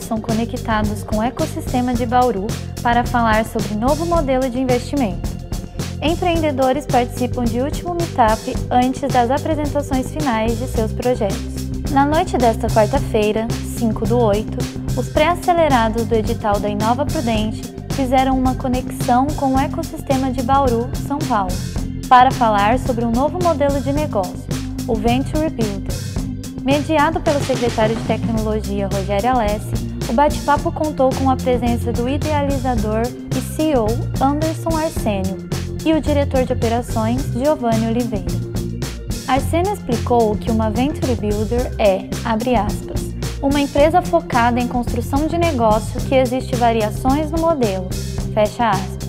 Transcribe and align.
são 0.00 0.20
conectados 0.20 1.02
com 1.02 1.18
o 1.18 1.22
ecossistema 1.22 1.94
de 1.94 2.04
Bauru 2.04 2.46
para 2.82 3.04
falar 3.04 3.44
sobre 3.44 3.74
novo 3.74 4.04
modelo 4.04 4.48
de 4.50 4.58
investimento. 4.58 5.28
Empreendedores 6.02 6.84
participam 6.86 7.44
de 7.44 7.60
último 7.60 7.94
meetup 7.94 8.54
antes 8.70 9.10
das 9.12 9.30
apresentações 9.30 10.10
finais 10.10 10.58
de 10.58 10.66
seus 10.66 10.92
projetos. 10.92 11.66
Na 11.90 12.04
noite 12.04 12.36
desta 12.36 12.68
quarta-feira, 12.68 13.46
5 13.78 14.06
do 14.06 14.18
8, 14.18 14.58
os 14.98 15.08
pré-acelerados 15.08 16.04
do 16.04 16.14
edital 16.14 16.60
da 16.60 16.68
Inova 16.68 17.06
Prudente 17.06 17.62
fizeram 17.92 18.38
uma 18.38 18.54
conexão 18.54 19.26
com 19.36 19.54
o 19.54 19.58
ecossistema 19.58 20.30
de 20.30 20.42
Bauru, 20.42 20.90
São 21.06 21.18
Paulo, 21.18 21.52
para 22.08 22.30
falar 22.30 22.78
sobre 22.78 23.04
um 23.04 23.10
novo 23.10 23.38
modelo 23.42 23.80
de 23.80 23.92
negócio, 23.92 24.44
o 24.86 24.94
Venture 24.94 25.48
Builder. 25.48 25.95
Mediado 26.66 27.20
pelo 27.20 27.38
secretário 27.44 27.94
de 27.94 28.02
Tecnologia 28.08 28.88
Rogério 28.92 29.30
Alessi, 29.30 29.70
o 30.10 30.12
bate-papo 30.12 30.72
contou 30.72 31.10
com 31.10 31.30
a 31.30 31.36
presença 31.36 31.92
do 31.92 32.08
idealizador 32.08 33.02
e 33.36 33.40
CEO 33.40 33.86
Anderson 34.20 34.76
Arsênio 34.76 35.48
e 35.84 35.92
o 35.92 36.00
diretor 36.00 36.44
de 36.44 36.52
operações 36.52 37.22
Giovanni 37.32 37.86
Oliveira. 37.86 38.26
Arsênio 39.28 39.72
explicou 39.72 40.36
que 40.36 40.50
uma 40.50 40.68
Venture 40.68 41.14
Builder 41.14 41.72
é, 41.78 42.08
abre 42.24 42.56
aspas, 42.56 43.14
uma 43.40 43.60
empresa 43.60 44.02
focada 44.02 44.58
em 44.58 44.66
construção 44.66 45.28
de 45.28 45.38
negócio 45.38 46.00
que 46.00 46.16
existe 46.16 46.56
variações 46.56 47.30
no 47.30 47.38
modelo, 47.38 47.88
fecha 48.34 48.70
aspas. 48.70 49.08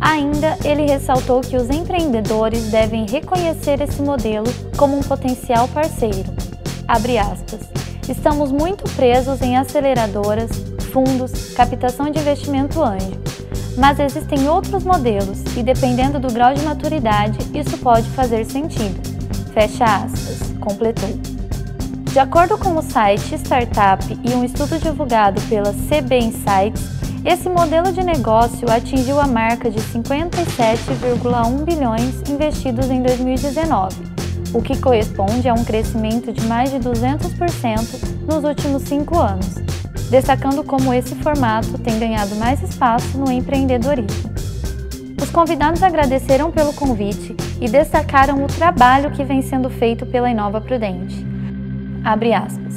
Ainda, 0.00 0.56
ele 0.64 0.86
ressaltou 0.86 1.42
que 1.42 1.56
os 1.58 1.68
empreendedores 1.68 2.70
devem 2.70 3.04
reconhecer 3.04 3.78
esse 3.82 4.00
modelo 4.00 4.46
como 4.78 4.96
um 4.96 5.02
potencial 5.02 5.68
parceiro. 5.68 6.47
Estamos 8.08 8.50
muito 8.50 8.82
presos 8.96 9.42
em 9.42 9.58
aceleradoras, 9.58 10.50
fundos, 10.90 11.52
captação 11.52 12.08
de 12.08 12.18
investimento 12.18 12.82
anjo. 12.82 13.12
Mas 13.76 14.00
existem 14.00 14.48
outros 14.48 14.84
modelos 14.84 15.42
e, 15.54 15.62
dependendo 15.62 16.18
do 16.18 16.32
grau 16.32 16.54
de 16.54 16.62
maturidade, 16.62 17.38
isso 17.54 17.76
pode 17.76 18.08
fazer 18.10 18.46
sentido. 18.46 18.98
Fecha 19.52 19.84
aspas, 19.84 20.50
completou. 20.60 21.10
De 22.10 22.18
acordo 22.18 22.56
com 22.56 22.74
o 22.74 22.82
site 22.82 23.34
Startup 23.34 24.02
e 24.24 24.34
um 24.34 24.42
estudo 24.42 24.78
divulgado 24.78 25.40
pela 25.42 25.74
CB 25.74 26.18
Insights, 26.18 26.98
esse 27.22 27.50
modelo 27.50 27.92
de 27.92 28.02
negócio 28.02 28.66
atingiu 28.70 29.20
a 29.20 29.26
marca 29.26 29.70
de 29.70 29.78
57,1 29.78 31.64
bilhões 31.64 32.22
investidos 32.30 32.90
em 32.90 33.02
2019 33.02 34.17
o 34.52 34.62
que 34.62 34.78
corresponde 34.78 35.48
a 35.48 35.54
um 35.54 35.64
crescimento 35.64 36.32
de 36.32 36.46
mais 36.46 36.70
de 36.70 36.78
200% 36.78 38.26
nos 38.26 38.44
últimos 38.44 38.82
cinco 38.82 39.18
anos, 39.18 39.54
destacando 40.10 40.64
como 40.64 40.92
esse 40.92 41.14
formato 41.16 41.78
tem 41.78 41.98
ganhado 41.98 42.34
mais 42.36 42.62
espaço 42.62 43.18
no 43.18 43.30
empreendedorismo. 43.30 44.32
Os 45.20 45.30
convidados 45.30 45.82
agradeceram 45.82 46.50
pelo 46.50 46.72
convite 46.72 47.36
e 47.60 47.68
destacaram 47.68 48.42
o 48.44 48.46
trabalho 48.46 49.10
que 49.10 49.24
vem 49.24 49.42
sendo 49.42 49.68
feito 49.68 50.06
pela 50.06 50.30
Inova 50.30 50.60
Prudente. 50.60 51.26
Abre 52.04 52.32
aspas. 52.32 52.76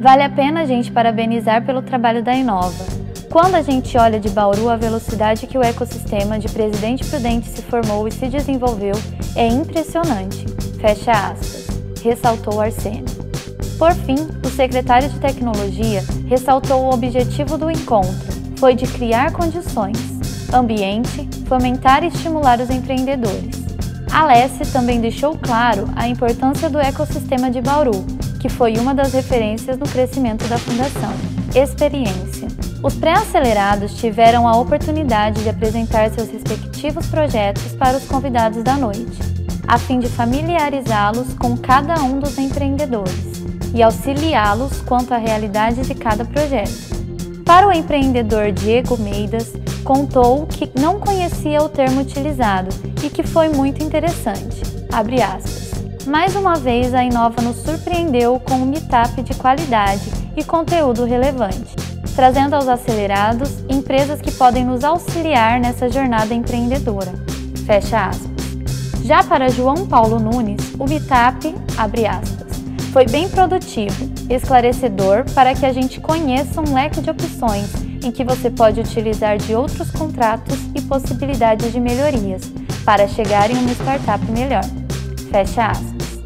Vale 0.00 0.22
a 0.22 0.30
pena 0.30 0.62
a 0.62 0.66
gente 0.66 0.90
parabenizar 0.90 1.64
pelo 1.64 1.82
trabalho 1.82 2.22
da 2.22 2.34
Inova. 2.34 2.84
Quando 3.30 3.54
a 3.54 3.62
gente 3.62 3.96
olha 3.98 4.18
de 4.18 4.30
Bauru 4.30 4.68
a 4.68 4.76
velocidade 4.76 5.46
que 5.46 5.58
o 5.58 5.62
ecossistema 5.62 6.38
de 6.38 6.48
Presidente 6.48 7.04
Prudente 7.04 7.48
se 7.48 7.62
formou 7.62 8.08
e 8.08 8.10
se 8.10 8.26
desenvolveu 8.26 8.94
é 9.34 9.46
impressionante. 9.46 10.46
Fecha 10.80 11.10
aspas, 11.10 11.66
ressaltou 12.02 12.60
Arsênio. 12.60 13.04
Por 13.78 13.92
fim, 13.92 14.28
o 14.44 14.48
secretário 14.48 15.08
de 15.08 15.18
Tecnologia 15.18 16.02
ressaltou 16.28 16.84
o 16.84 16.94
objetivo 16.94 17.56
do 17.56 17.70
encontro, 17.70 18.26
foi 18.58 18.74
de 18.74 18.86
criar 18.86 19.32
condições, 19.32 19.98
ambiente, 20.52 21.28
fomentar 21.46 22.04
e 22.04 22.08
estimular 22.08 22.60
os 22.60 22.70
empreendedores. 22.70 23.64
Alessi 24.12 24.70
também 24.72 25.00
deixou 25.00 25.36
claro 25.36 25.88
a 25.96 26.08
importância 26.08 26.70
do 26.70 26.78
ecossistema 26.78 27.50
de 27.50 27.60
Bauru, 27.60 28.04
que 28.40 28.48
foi 28.48 28.76
uma 28.76 28.94
das 28.94 29.12
referências 29.12 29.78
no 29.78 29.86
crescimento 29.86 30.46
da 30.46 30.58
fundação. 30.58 31.12
Experiência. 31.54 32.48
Os 32.82 32.94
pré-acelerados 32.94 33.94
tiveram 33.94 34.46
a 34.46 34.56
oportunidade 34.56 35.42
de 35.42 35.48
apresentar 35.48 36.10
seus 36.10 36.30
respectivos 36.30 37.06
projetos 37.06 37.74
para 37.74 37.96
os 37.96 38.04
convidados 38.04 38.62
da 38.62 38.76
noite 38.76 39.35
a 39.66 39.78
fim 39.78 39.98
de 39.98 40.08
familiarizá-los 40.08 41.34
com 41.34 41.56
cada 41.56 41.94
um 42.02 42.18
dos 42.18 42.38
empreendedores 42.38 43.44
e 43.74 43.82
auxiliá-los 43.82 44.80
quanto 44.82 45.12
à 45.12 45.16
realidade 45.16 45.82
de 45.82 45.94
cada 45.94 46.24
projeto. 46.24 46.96
Para 47.44 47.68
o 47.68 47.72
empreendedor 47.72 48.52
Diego 48.52 48.96
Meidas, 48.96 49.52
contou 49.84 50.46
que 50.46 50.70
não 50.80 50.98
conhecia 50.98 51.62
o 51.62 51.68
termo 51.68 52.00
utilizado 52.00 52.68
e 53.04 53.08
que 53.08 53.22
foi 53.22 53.48
muito 53.48 53.82
interessante. 53.82 54.62
Mais 56.06 56.34
uma 56.34 56.54
vez, 56.56 56.94
a 56.94 57.04
Inova 57.04 57.42
nos 57.42 57.56
surpreendeu 57.56 58.40
com 58.40 58.54
um 58.54 58.66
meetup 58.66 59.22
de 59.22 59.34
qualidade 59.34 60.10
e 60.36 60.42
conteúdo 60.42 61.04
relevante, 61.04 61.76
trazendo 62.14 62.54
aos 62.54 62.66
acelerados 62.66 63.50
empresas 63.68 64.20
que 64.20 64.32
podem 64.32 64.64
nos 64.64 64.82
auxiliar 64.82 65.60
nessa 65.60 65.88
jornada 65.88 66.34
empreendedora. 66.34 67.12
Fecha 67.66 68.06
aspas. 68.06 68.35
Já 69.06 69.22
para 69.22 69.48
João 69.48 69.86
Paulo 69.86 70.18
Nunes, 70.18 70.74
o 70.76 70.84
Meetup, 70.84 71.54
abre 71.76 72.08
aspas, 72.08 72.60
foi 72.92 73.06
bem 73.06 73.28
produtivo, 73.28 74.10
esclarecedor 74.28 75.24
para 75.32 75.54
que 75.54 75.64
a 75.64 75.72
gente 75.72 76.00
conheça 76.00 76.60
um 76.60 76.74
leque 76.74 77.00
de 77.00 77.08
opções 77.08 77.72
em 78.04 78.10
que 78.10 78.24
você 78.24 78.50
pode 78.50 78.80
utilizar 78.80 79.38
de 79.38 79.54
outros 79.54 79.92
contratos 79.92 80.58
e 80.74 80.82
possibilidades 80.82 81.72
de 81.72 81.78
melhorias 81.78 82.50
para 82.84 83.06
chegar 83.06 83.48
em 83.48 83.56
uma 83.56 83.70
startup 83.74 84.24
melhor. 84.32 84.64
Fecha 85.30 85.68
aspas. 85.68 86.18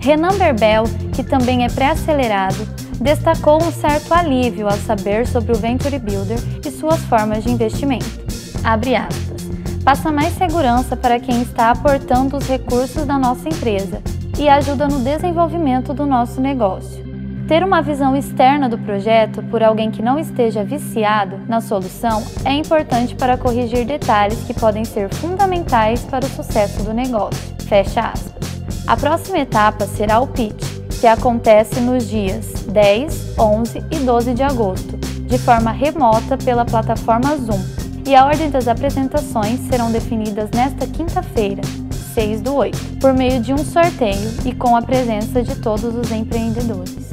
Renan 0.00 0.36
Berbel, 0.36 0.82
que 1.14 1.22
também 1.22 1.64
é 1.64 1.68
pré-acelerado, 1.68 2.66
destacou 3.00 3.62
um 3.62 3.70
certo 3.70 4.12
alívio 4.12 4.66
ao 4.66 4.76
saber 4.78 5.28
sobre 5.28 5.52
o 5.52 5.56
Venture 5.56 6.00
Builder 6.00 6.38
e 6.66 6.72
suas 6.72 6.98
formas 7.04 7.44
de 7.44 7.52
investimento. 7.52 8.20
Abre 8.64 8.96
aspas 8.96 9.35
passa 9.86 10.10
mais 10.10 10.36
segurança 10.36 10.96
para 10.96 11.20
quem 11.20 11.42
está 11.42 11.70
aportando 11.70 12.36
os 12.36 12.48
recursos 12.48 13.06
da 13.06 13.16
nossa 13.16 13.48
empresa 13.48 14.02
e 14.36 14.48
ajuda 14.48 14.88
no 14.88 14.98
desenvolvimento 14.98 15.94
do 15.94 16.04
nosso 16.04 16.40
negócio. 16.40 17.06
Ter 17.46 17.62
uma 17.62 17.80
visão 17.80 18.16
externa 18.16 18.68
do 18.68 18.76
projeto 18.78 19.44
por 19.44 19.62
alguém 19.62 19.92
que 19.92 20.02
não 20.02 20.18
esteja 20.18 20.64
viciado 20.64 21.38
na 21.46 21.60
solução 21.60 22.20
é 22.44 22.52
importante 22.52 23.14
para 23.14 23.38
corrigir 23.38 23.86
detalhes 23.86 24.42
que 24.42 24.52
podem 24.52 24.84
ser 24.84 25.08
fundamentais 25.14 26.02
para 26.02 26.26
o 26.26 26.30
sucesso 26.30 26.82
do 26.82 26.92
negócio. 26.92 27.54
Fecha 27.68 28.10
aspas. 28.10 28.60
A 28.88 28.96
próxima 28.96 29.38
etapa 29.38 29.86
será 29.86 30.18
o 30.18 30.26
pitch, 30.26 30.64
que 31.00 31.06
acontece 31.06 31.78
nos 31.78 32.08
dias 32.08 32.64
10, 32.64 33.38
11 33.38 33.84
e 33.92 33.98
12 34.00 34.34
de 34.34 34.42
agosto, 34.42 34.96
de 34.96 35.38
forma 35.38 35.70
remota 35.70 36.36
pela 36.36 36.64
plataforma 36.64 37.36
Zoom 37.36 37.75
e 38.06 38.14
a 38.14 38.24
ordem 38.24 38.48
das 38.48 38.68
apresentações 38.68 39.58
serão 39.68 39.90
definidas 39.90 40.48
nesta 40.54 40.86
quinta-feira, 40.86 41.62
6 42.14 42.40
do 42.40 42.54
8, 42.54 42.78
por 43.00 43.12
meio 43.12 43.42
de 43.42 43.52
um 43.52 43.58
sorteio 43.58 44.32
e 44.44 44.54
com 44.54 44.76
a 44.76 44.82
presença 44.82 45.42
de 45.42 45.56
todos 45.56 45.92
os 45.94 46.12
empreendedores. 46.12 47.06